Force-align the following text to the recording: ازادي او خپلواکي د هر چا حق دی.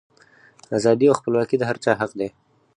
ازادي 0.77 1.05
او 1.07 1.17
خپلواکي 1.19 1.55
د 1.57 1.63
هر 1.69 1.77
چا 1.83 1.91
حق 1.99 2.11
دی. 2.19 2.29